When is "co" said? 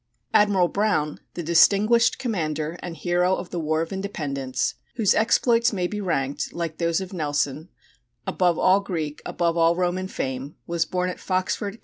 11.73-11.77